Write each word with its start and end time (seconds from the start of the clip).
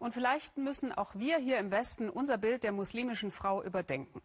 Und 0.00 0.14
vielleicht 0.14 0.56
müssen 0.56 0.92
auch 0.92 1.14
wir 1.14 1.36
hier 1.36 1.58
im 1.58 1.70
Westen 1.70 2.08
unser 2.08 2.38
Bild 2.38 2.64
der 2.64 2.72
muslimischen 2.72 3.30
Frau 3.30 3.62
überdenken. 3.62 4.22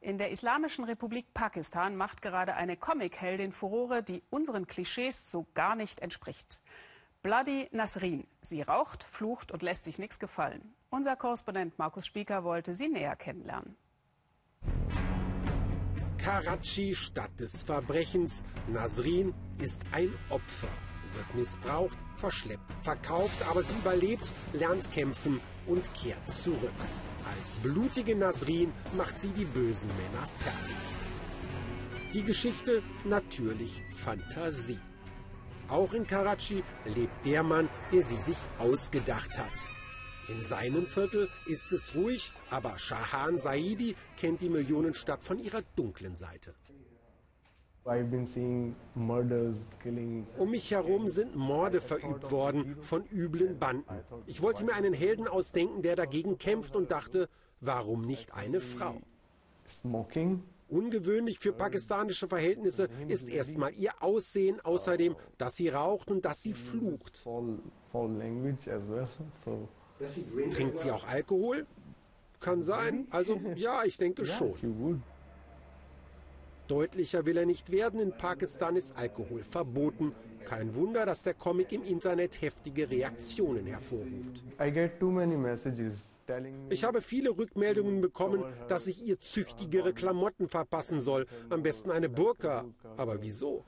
In 0.00 0.16
der 0.16 0.30
Islamischen 0.30 0.84
Republik 0.84 1.34
Pakistan 1.34 1.94
macht 1.94 2.22
gerade 2.22 2.54
eine 2.54 2.78
Comic-Heldin 2.78 3.52
Furore, 3.52 4.02
die 4.02 4.22
unseren 4.30 4.66
Klischees 4.66 5.30
so 5.30 5.46
gar 5.52 5.76
nicht 5.76 6.00
entspricht. 6.00 6.62
Bloody 7.22 7.68
Nasrin. 7.70 8.26
Sie 8.40 8.62
raucht, 8.62 9.02
flucht 9.04 9.52
und 9.52 9.60
lässt 9.60 9.84
sich 9.84 9.98
nichts 9.98 10.18
gefallen. 10.18 10.74
Unser 10.88 11.16
Korrespondent 11.16 11.78
Markus 11.78 12.06
Spieker 12.06 12.42
wollte 12.42 12.74
sie 12.74 12.88
näher 12.88 13.14
kennenlernen. 13.14 13.76
Karachi, 16.16 16.94
Stadt 16.94 17.38
des 17.38 17.62
Verbrechens. 17.62 18.42
Nasrin 18.68 19.34
ist 19.58 19.82
ein 19.92 20.14
Opfer, 20.30 20.68
wird 21.12 21.34
missbraucht, 21.34 21.98
verschleppt, 22.20 22.72
verkauft, 22.82 23.42
aber 23.48 23.62
sie 23.62 23.74
überlebt, 23.74 24.32
lernt 24.52 24.90
kämpfen 24.92 25.40
und 25.66 25.82
kehrt 25.94 26.30
zurück. 26.30 26.80
Als 27.38 27.56
blutige 27.56 28.14
Nasrin 28.14 28.72
macht 28.96 29.20
sie 29.20 29.30
die 29.30 29.44
bösen 29.44 29.88
Männer 29.88 30.28
fertig. 30.38 30.76
Die 32.12 32.24
Geschichte 32.24 32.82
natürlich 33.04 33.82
Fantasie. 33.92 34.80
Auch 35.68 35.92
in 35.92 36.06
Karachi 36.06 36.64
lebt 36.84 37.24
der 37.24 37.42
Mann, 37.44 37.68
der 37.92 38.02
sie 38.02 38.18
sich 38.18 38.38
ausgedacht 38.58 39.38
hat. 39.38 39.52
In 40.28 40.42
seinem 40.42 40.86
Viertel 40.86 41.28
ist 41.46 41.70
es 41.72 41.94
ruhig, 41.94 42.32
aber 42.50 42.78
Shahan 42.78 43.38
Saidi 43.38 43.96
kennt 44.16 44.40
die 44.40 44.48
Millionenstadt 44.48 45.22
von 45.22 45.38
ihrer 45.38 45.62
dunklen 45.76 46.16
Seite. 46.16 46.54
Um 50.38 50.50
mich 50.50 50.70
herum 50.70 51.08
sind 51.08 51.34
Morde 51.34 51.80
verübt 51.80 52.30
worden 52.30 52.76
von 52.82 53.04
üblen 53.10 53.58
Banden. 53.58 53.84
Ich 54.26 54.42
wollte 54.42 54.64
mir 54.64 54.74
einen 54.74 54.92
Helden 54.92 55.26
ausdenken, 55.26 55.82
der 55.82 55.96
dagegen 55.96 56.36
kämpft 56.36 56.76
und 56.76 56.90
dachte, 56.90 57.28
warum 57.60 58.02
nicht 58.02 58.34
eine 58.34 58.60
Frau? 58.60 59.00
Ungewöhnlich 60.68 61.38
für 61.40 61.52
pakistanische 61.52 62.28
Verhältnisse 62.28 62.88
ist 63.08 63.28
erstmal 63.28 63.72
ihr 63.74 63.90
Aussehen, 64.00 64.60
außerdem, 64.60 65.16
dass 65.38 65.56
sie 65.56 65.68
raucht 65.68 66.10
und 66.10 66.24
dass 66.24 66.42
sie 66.42 66.52
flucht. 66.54 67.24
Trinkt 70.52 70.78
sie 70.78 70.90
auch 70.90 71.04
Alkohol? 71.06 71.66
Kann 72.40 72.62
sein. 72.62 73.06
Also 73.10 73.40
ja, 73.56 73.84
ich 73.84 73.96
denke 73.96 74.24
schon. 74.26 74.52
Deutlicher 76.70 77.26
will 77.26 77.36
er 77.36 77.46
nicht 77.46 77.72
werden. 77.72 77.98
In 77.98 78.12
Pakistan 78.12 78.76
ist 78.76 78.96
Alkohol 78.96 79.42
verboten. 79.42 80.14
Kein 80.44 80.72
Wunder, 80.76 81.04
dass 81.04 81.24
der 81.24 81.34
Comic 81.34 81.72
im 81.72 81.82
Internet 81.82 82.40
heftige 82.40 82.88
Reaktionen 82.88 83.66
hervorruft. 83.66 84.44
Ich 86.68 86.84
habe 86.84 87.02
viele 87.02 87.36
Rückmeldungen 87.36 88.00
bekommen, 88.00 88.44
dass 88.68 88.86
ich 88.86 89.04
ihr 89.04 89.20
züchtigere 89.20 89.92
Klamotten 89.92 90.48
verpassen 90.48 91.00
soll. 91.00 91.26
Am 91.48 91.64
besten 91.64 91.90
eine 91.90 92.08
Burka. 92.08 92.64
Aber 92.96 93.20
wieso? 93.20 93.64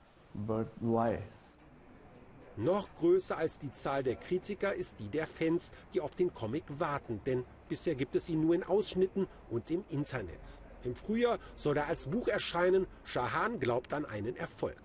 Noch 2.55 2.87
größer 2.95 3.37
als 3.37 3.59
die 3.59 3.71
Zahl 3.73 4.03
der 4.03 4.15
Kritiker 4.15 4.73
ist 4.73 4.95
die 4.99 5.09
der 5.09 5.27
Fans, 5.27 5.73
die 5.93 5.99
auf 5.99 6.15
den 6.15 6.33
Comic 6.33 6.63
warten, 6.77 7.19
denn 7.25 7.43
bisher 7.67 7.95
gibt 7.95 8.15
es 8.15 8.29
ihn 8.29 8.39
nur 8.41 8.55
in 8.55 8.63
Ausschnitten 8.63 9.27
und 9.49 9.69
im 9.71 9.83
Internet. 9.89 10.62
Im 10.83 10.95
Frühjahr 10.95 11.39
soll 11.55 11.77
er 11.77 11.87
als 11.87 12.07
Buch 12.07 12.27
erscheinen. 12.27 12.87
Shahan 13.03 13.59
glaubt 13.59 13.93
an 13.93 14.05
einen 14.05 14.35
Erfolg. 14.35 14.77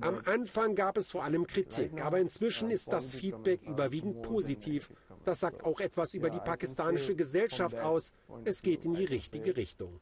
Am 0.00 0.20
Anfang 0.24 0.74
gab 0.76 0.96
es 0.96 1.10
vor 1.10 1.24
allem 1.24 1.46
Kritik, 1.46 2.04
aber 2.04 2.20
inzwischen 2.20 2.70
ist 2.70 2.92
das 2.92 3.14
Feedback 3.14 3.62
überwiegend 3.66 4.22
positiv. 4.22 4.90
Das 5.24 5.40
sagt 5.40 5.64
auch 5.64 5.80
etwas 5.80 6.14
über 6.14 6.30
die 6.30 6.38
pakistanische 6.38 7.16
Gesellschaft 7.16 7.78
aus. 7.78 8.12
Es 8.44 8.62
geht 8.62 8.84
in 8.84 8.94
die 8.94 9.04
richtige 9.04 9.56
Richtung. 9.56 9.98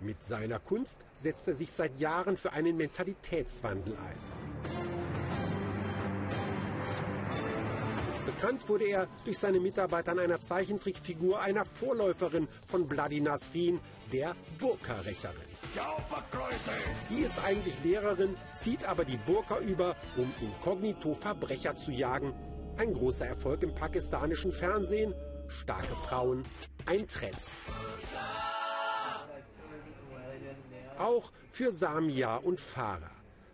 Mit 0.00 0.22
seiner 0.22 0.58
Kunst 0.58 0.98
setzt 1.14 1.48
er 1.48 1.54
sich 1.54 1.72
seit 1.72 1.98
Jahren 1.98 2.36
für 2.36 2.52
einen 2.52 2.76
Mentalitätswandel 2.76 3.94
ein. 3.94 4.51
Bekannt 8.42 8.68
wurde 8.68 8.86
er 8.86 9.06
durch 9.24 9.38
seine 9.38 9.60
Mitarbeit 9.60 10.08
an 10.08 10.18
einer 10.18 10.40
Zeichentrickfigur, 10.40 11.40
einer 11.40 11.64
Vorläuferin 11.64 12.48
von 12.66 12.88
Bloody 12.88 13.20
Nasrin, 13.20 13.78
der 14.12 14.34
Burka-Rächerin. 14.58 15.36
Die 17.08 17.20
ist 17.20 17.38
eigentlich 17.44 17.74
Lehrerin, 17.84 18.34
zieht 18.56 18.84
aber 18.84 19.04
die 19.04 19.16
Burka 19.16 19.60
über, 19.60 19.94
um 20.16 20.34
inkognito 20.40 21.14
Verbrecher 21.14 21.76
zu 21.76 21.92
jagen. 21.92 22.34
Ein 22.78 22.92
großer 22.94 23.28
Erfolg 23.28 23.62
im 23.62 23.76
pakistanischen 23.76 24.50
Fernsehen. 24.50 25.14
Starke 25.46 25.94
Frauen, 25.94 26.42
ein 26.86 27.06
Trend. 27.06 27.38
Auch 30.98 31.30
für 31.52 31.70
Samia 31.70 32.38
und 32.38 32.60
Farah. 32.60 33.08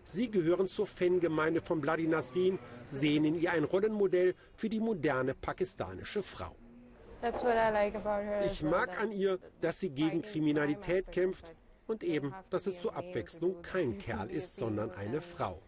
Sie 0.05 0.31
gehören 0.31 0.69
zur 0.69 0.87
Fangemeinde 0.87 1.61
von 1.61 1.83
Bloody 1.83 2.07
Nasrin, 2.07 2.59
sehen 2.91 3.25
in 3.25 3.41
ihr 3.41 3.53
ein 3.53 3.65
Rollenmodell 3.65 4.35
für 4.55 4.69
die 4.69 4.81
moderne 4.81 5.35
pakistanische 5.35 6.23
Frau. 6.23 6.55
Ich 8.47 8.63
mag 8.63 9.01
an 9.01 9.11
ihr, 9.13 9.39
dass 9.61 9.81
sie 9.81 9.91
gegen 9.91 10.23
Kriminalität 10.23 11.11
kämpft 11.11 11.45
und 11.87 12.05
eben, 12.05 12.35
dass 12.51 12.67
es 12.67 12.81
zur 12.81 12.95
Abwechslung 12.95 13.61
kein 13.63 13.99
Kerl 13.99 14.31
ist, 14.31 14.57
sondern 14.57 14.91
eine 14.93 15.21
Frau. 15.21 15.61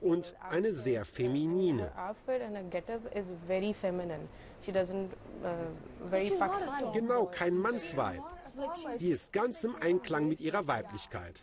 Und 0.00 0.34
eine 0.48 0.72
sehr 0.72 1.04
feminine. 1.04 1.90
Genau, 6.94 7.26
kein 7.26 7.54
Mannsweib. 7.54 8.22
Sie 8.96 9.10
ist 9.10 9.32
ganz 9.32 9.64
im 9.64 9.74
Einklang 9.76 10.28
mit 10.28 10.40
ihrer 10.40 10.66
Weiblichkeit. 10.66 11.42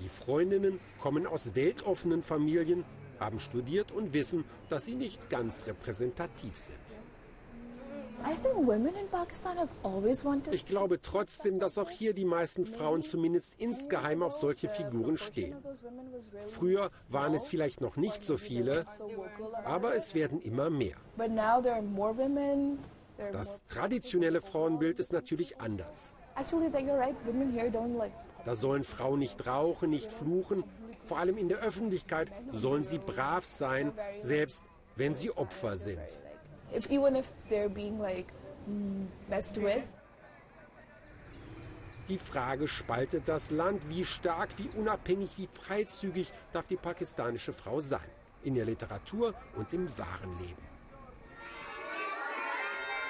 Die 0.00 0.08
Freundinnen 0.08 0.78
kommen 1.00 1.26
aus 1.26 1.54
weltoffenen 1.54 2.22
Familien, 2.22 2.84
haben 3.20 3.40
studiert 3.40 3.92
und 3.92 4.12
wissen, 4.12 4.44
dass 4.68 4.84
sie 4.84 4.94
nicht 4.94 5.30
ganz 5.30 5.66
repräsentativ 5.66 6.56
sind. 6.56 6.78
Ich 10.50 10.66
glaube 10.66 11.00
trotzdem, 11.00 11.60
dass 11.60 11.78
auch 11.78 11.90
hier 11.90 12.14
die 12.14 12.24
meisten 12.24 12.66
Frauen 12.66 13.02
zumindest 13.02 13.54
insgeheim 13.58 14.22
auf 14.22 14.34
solche 14.34 14.68
Figuren 14.68 15.16
stehen. 15.18 15.56
Früher 16.48 16.90
waren 17.10 17.34
es 17.34 17.46
vielleicht 17.46 17.80
noch 17.80 17.96
nicht 17.96 18.24
so 18.24 18.36
viele, 18.36 18.86
aber 19.64 19.94
es 19.94 20.14
werden 20.14 20.40
immer 20.40 20.68
mehr. 20.68 20.96
Das 23.32 23.62
traditionelle 23.68 24.42
Frauenbild 24.42 24.98
ist 24.98 25.12
natürlich 25.12 25.60
anders. 25.60 26.10
Da 28.44 28.54
sollen 28.54 28.84
Frauen 28.84 29.18
nicht 29.18 29.46
rauchen, 29.46 29.90
nicht 29.90 30.12
fluchen. 30.12 30.62
Vor 31.08 31.18
allem 31.18 31.38
in 31.38 31.48
der 31.48 31.58
Öffentlichkeit 31.60 32.30
sollen 32.52 32.84
sie 32.84 32.98
brav 32.98 33.44
sein, 33.44 33.92
selbst 34.20 34.62
wenn 34.94 35.14
sie 35.14 35.30
Opfer 35.30 35.78
sind. 35.78 35.98
Die 42.08 42.18
Frage 42.18 42.68
spaltet 42.68 43.26
das 43.26 43.50
Land. 43.50 43.88
Wie 43.88 44.04
stark, 44.04 44.50
wie 44.58 44.68
unabhängig, 44.78 45.30
wie 45.38 45.46
freizügig 45.46 46.30
darf 46.52 46.66
die 46.66 46.76
pakistanische 46.76 47.54
Frau 47.54 47.80
sein? 47.80 48.10
In 48.42 48.54
der 48.54 48.66
Literatur 48.66 49.34
und 49.56 49.72
im 49.72 49.88
wahren 49.96 50.38
Leben. 50.38 50.62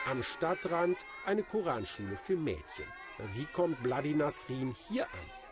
Am 0.09 0.23
Stadtrand 0.23 0.99
eine 1.27 1.43
Koranschule 1.43 2.17
für 2.17 2.37
Mädchen. 2.37 2.87
Wie 3.35 3.45
kommt 3.47 3.83
Bloody 3.83 4.15
Nasrin 4.15 4.75
hier 4.89 5.05
an? 5.05 5.48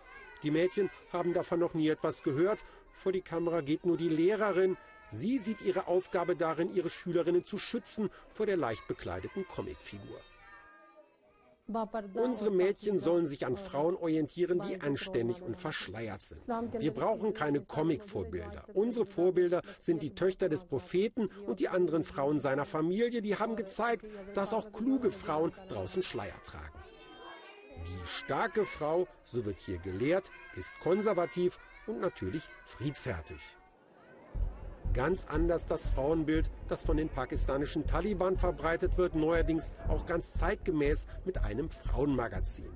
Die 0.46 0.52
Mädchen 0.52 0.90
haben 1.12 1.34
davon 1.34 1.58
noch 1.58 1.74
nie 1.74 1.88
etwas 1.88 2.22
gehört. 2.22 2.60
Vor 3.02 3.10
die 3.10 3.20
Kamera 3.20 3.62
geht 3.62 3.84
nur 3.84 3.96
die 3.96 4.08
Lehrerin. 4.08 4.76
Sie 5.10 5.38
sieht 5.38 5.60
ihre 5.62 5.88
Aufgabe 5.88 6.36
darin, 6.36 6.72
ihre 6.72 6.88
Schülerinnen 6.88 7.44
zu 7.44 7.58
schützen 7.58 8.10
vor 8.32 8.46
der 8.46 8.56
leicht 8.56 8.86
bekleideten 8.86 9.44
Comicfigur. 9.48 10.20
Unsere 12.14 12.52
Mädchen 12.52 13.00
sollen 13.00 13.26
sich 13.26 13.44
an 13.44 13.56
Frauen 13.56 13.96
orientieren, 13.96 14.60
die 14.60 14.80
anständig 14.80 15.42
und 15.42 15.60
verschleiert 15.60 16.22
sind. 16.22 16.42
Wir 16.78 16.94
brauchen 16.94 17.34
keine 17.34 17.62
Comic-Vorbilder. 17.62 18.66
Unsere 18.72 19.04
Vorbilder 19.04 19.62
sind 19.80 20.00
die 20.00 20.14
Töchter 20.14 20.48
des 20.48 20.62
Propheten 20.62 21.28
und 21.44 21.58
die 21.58 21.68
anderen 21.68 22.04
Frauen 22.04 22.38
seiner 22.38 22.66
Familie, 22.66 23.20
die 23.20 23.34
haben 23.34 23.56
gezeigt, 23.56 24.06
dass 24.34 24.54
auch 24.54 24.70
kluge 24.70 25.10
Frauen 25.10 25.52
draußen 25.68 26.04
Schleier 26.04 26.40
tragen. 26.44 26.85
Die 27.86 28.06
starke 28.06 28.64
Frau, 28.64 29.06
so 29.22 29.44
wird 29.44 29.58
hier 29.60 29.78
gelehrt, 29.78 30.24
ist 30.56 30.76
konservativ 30.80 31.58
und 31.86 32.00
natürlich 32.00 32.42
friedfertig. 32.64 33.40
Ganz 34.92 35.26
anders 35.26 35.66
das 35.66 35.90
Frauenbild, 35.90 36.50
das 36.68 36.82
von 36.82 36.96
den 36.96 37.08
pakistanischen 37.08 37.86
Taliban 37.86 38.38
verbreitet 38.38 38.96
wird, 38.98 39.14
neuerdings 39.14 39.70
auch 39.88 40.04
ganz 40.06 40.32
zeitgemäß 40.32 41.06
mit 41.24 41.38
einem 41.44 41.68
Frauenmagazin. 41.70 42.72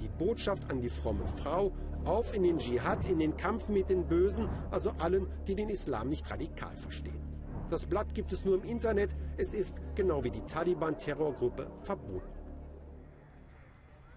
Die 0.00 0.08
Botschaft 0.08 0.70
an 0.70 0.80
die 0.80 0.88
fromme 0.88 1.26
Frau, 1.42 1.72
auf 2.04 2.34
in 2.34 2.44
den 2.44 2.58
Dschihad, 2.58 3.06
in 3.08 3.18
den 3.18 3.36
Kampf 3.36 3.68
mit 3.68 3.90
den 3.90 4.06
Bösen, 4.06 4.48
also 4.70 4.90
allen, 4.98 5.26
die 5.46 5.54
den 5.54 5.68
Islam 5.68 6.08
nicht 6.08 6.30
radikal 6.30 6.76
verstehen. 6.76 7.20
Das 7.68 7.84
Blatt 7.84 8.14
gibt 8.14 8.32
es 8.32 8.44
nur 8.44 8.54
im 8.54 8.64
Internet, 8.64 9.10
es 9.36 9.52
ist, 9.52 9.76
genau 9.94 10.22
wie 10.24 10.30
die 10.30 10.42
Taliban-Terrorgruppe, 10.42 11.70
verboten. 11.82 12.43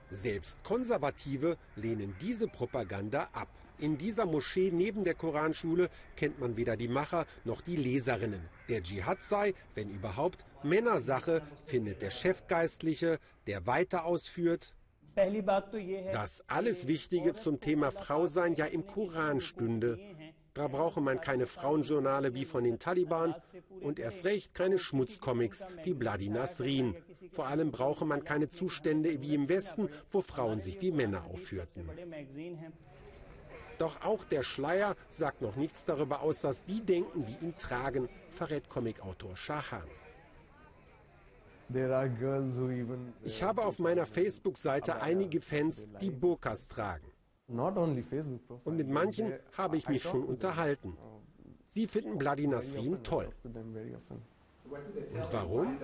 Selbst 0.10 0.64
Konservative 0.64 1.58
lehnen 1.76 2.16
diese 2.22 2.48
Propaganda 2.48 3.28
ab. 3.34 3.50
In 3.80 3.98
dieser 3.98 4.26
Moschee 4.26 4.72
neben 4.72 5.04
der 5.04 5.14
Koranschule 5.14 5.90
kennt 6.16 6.40
man 6.40 6.58
weder 6.58 6.76
die 6.76 6.88
Macher 6.88 7.28
noch 7.44 7.62
die 7.62 7.76
Leserinnen. 7.76 8.42
Der 8.70 8.82
Dschihad 8.82 9.22
sei, 9.22 9.54
wenn 9.76 9.90
überhaupt, 9.90 10.46
Männersache, 10.64 11.44
findet 11.66 12.02
der 12.02 12.10
Chefgeistliche, 12.10 13.20
der 13.46 13.68
weiter 13.68 14.06
ausführt, 14.06 14.74
dass 16.14 16.44
alles 16.48 16.88
Wichtige 16.88 17.34
zum 17.34 17.60
Thema 17.60 17.92
Frausein 17.92 18.54
ja 18.54 18.66
im 18.66 18.86
Koran 18.86 19.42
stünde. 19.42 20.00
Da 20.58 20.68
brauche 20.68 21.02
man 21.02 21.22
keine 21.22 21.46
Frauenjournale 21.46 22.34
wie 22.34 22.44
von 22.44 22.64
den 22.64 22.80
Taliban 22.80 23.36
und 23.82 24.00
erst 24.00 24.26
recht 24.26 24.56
keine 24.56 24.80
Schmutzcomics 24.80 25.64
wie 25.84 25.94
Bloody 25.94 26.30
Nasrin. 26.30 26.96
Vor 27.32 27.46
allem 27.46 27.70
brauche 27.70 28.06
man 28.06 28.24
keine 28.24 28.50
Zustände 28.50 29.22
wie 29.22 29.36
im 29.36 29.50
Westen, 29.50 29.88
wo 30.12 30.22
Frauen 30.22 30.60
sich 30.60 30.82
wie 30.82 30.92
Männer 30.92 31.26
aufführten. 31.26 31.88
Doch 33.78 34.04
auch 34.04 34.24
der 34.24 34.42
Schleier 34.42 34.96
sagt 35.10 35.44
noch 35.44 35.56
nichts 35.56 35.86
darüber 35.86 36.22
aus, 36.22 36.44
was 36.44 36.66
die 36.66 36.82
denken, 36.82 37.24
die 37.24 37.46
ihn 37.46 37.56
tragen, 37.58 38.10
verrät 38.32 38.68
Comicautor 38.68 39.38
Shahan. 39.38 39.88
Ich 43.24 43.44
habe 43.44 43.64
auf 43.64 43.78
meiner 43.78 44.08
Facebook-Seite 44.08 45.02
einige 45.02 45.40
Fans, 45.40 45.86
die 46.02 46.10
Burkas 46.10 46.68
tragen. 46.68 47.06
Und 47.48 48.78
mit 48.78 48.90
manchen 48.90 49.34
habe 49.58 49.78
ich 49.78 49.88
mich 49.88 50.04
schon 50.04 50.24
unterhalten. 50.24 50.98
Sie 51.68 51.88
finden 51.88 52.18
Bloody 52.18 52.48
Nasrin 52.48 53.02
toll. 53.04 53.30
Und 53.44 53.56
warum? 55.32 55.78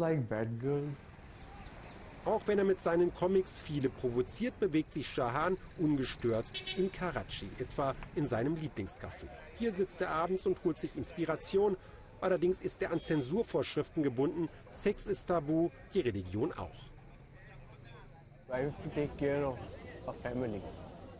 auch 2.26 2.42
wenn 2.48 2.58
er 2.58 2.66
mit 2.66 2.80
seinen 2.82 3.14
Comics 3.14 3.62
viele 3.62 3.90
provoziert, 3.90 4.60
bewegt 4.60 4.94
sich 4.94 5.08
Shahan 5.08 5.58
ungestört 5.78 6.46
in 6.78 6.92
Karachi, 6.92 7.50
etwa 7.60 7.96
in 8.16 8.28
seinem 8.28 8.56
Lieblingscafé. 8.56 9.28
Hier 9.58 9.72
sitzt 9.72 10.02
er 10.02 10.10
abends 10.10 10.46
und 10.46 10.62
holt 10.64 10.78
sich 10.78 10.98
Inspiration. 10.98 11.78
Allerdings 12.20 12.62
ist 12.62 12.82
er 12.82 12.92
an 12.92 13.00
Zensurvorschriften 13.00 14.04
gebunden. 14.04 14.50
Sex 14.70 15.08
ist 15.08 15.28
tabu, 15.28 15.70
die 15.94 16.02
Religion 16.02 16.52
auch. 16.52 16.90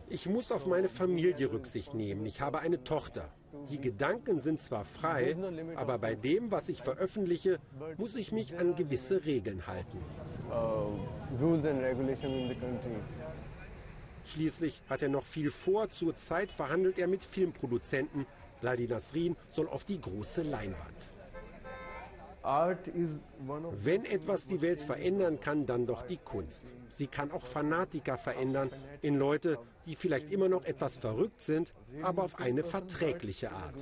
Ich 0.08 0.26
muss 0.26 0.50
auf 0.50 0.66
meine 0.66 0.88
Familie 0.88 1.52
Rücksicht 1.52 1.94
nehmen. 1.94 2.26
Ich 2.26 2.40
habe 2.40 2.58
eine 2.58 2.82
Tochter. 2.82 3.28
Die 3.70 3.80
Gedanken 3.80 4.40
sind 4.40 4.60
zwar 4.60 4.84
frei, 4.84 5.36
aber 5.76 5.98
bei 5.98 6.14
dem, 6.14 6.50
was 6.50 6.68
ich 6.68 6.82
veröffentliche, 6.82 7.58
muss 7.98 8.16
ich 8.16 8.32
mich 8.32 8.58
an 8.58 8.74
gewisse 8.74 9.24
Regeln 9.24 9.66
halten. 9.66 9.98
Schließlich 14.26 14.82
hat 14.88 15.02
er 15.02 15.08
noch 15.08 15.24
viel 15.24 15.50
vor. 15.50 15.90
Zurzeit 15.90 16.50
verhandelt 16.50 16.98
er 16.98 17.06
mit 17.06 17.24
Filmproduzenten. 17.24 18.26
Ladi 18.62 18.86
Nasrin 18.86 19.36
soll 19.48 19.68
auf 19.68 19.84
die 19.84 20.00
große 20.00 20.42
Leinwand. 20.42 21.10
Wenn 22.42 24.04
etwas 24.04 24.46
die 24.46 24.62
Welt 24.62 24.82
verändern 24.82 25.40
kann, 25.40 25.66
dann 25.66 25.86
doch 25.86 26.06
die 26.06 26.16
Kunst. 26.16 26.64
Sie 26.88 27.06
kann 27.06 27.30
auch 27.32 27.46
Fanatiker 27.46 28.16
verändern 28.16 28.70
in 29.02 29.18
Leute, 29.18 29.58
die 29.86 29.94
vielleicht 29.94 30.30
immer 30.32 30.48
noch 30.48 30.64
etwas 30.64 30.96
verrückt 30.96 31.40
sind, 31.40 31.74
aber 32.02 32.24
auf 32.24 32.38
eine 32.38 32.64
verträgliche 32.64 33.52
Art. 33.52 33.76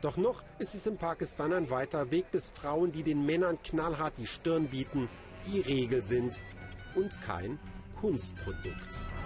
Doch 0.00 0.16
noch 0.16 0.42
ist 0.58 0.74
es 0.74 0.86
in 0.86 0.96
Pakistan 0.96 1.52
ein 1.52 1.68
weiter 1.68 2.10
Weg, 2.10 2.30
bis 2.32 2.48
Frauen, 2.48 2.90
die 2.90 3.02
den 3.02 3.26
Männern 3.26 3.58
knallhart 3.62 4.14
die 4.16 4.26
Stirn 4.26 4.68
bieten, 4.68 5.08
die 5.46 5.60
Regel 5.60 6.00
sind 6.00 6.40
und 6.94 7.10
kein 7.20 7.58
Kunstprodukt. 8.00 9.19